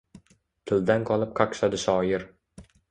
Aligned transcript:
Tildan 0.71 1.05
qolib 1.11 1.37
qaqshadi 1.41 1.85
shoir! 1.87 2.31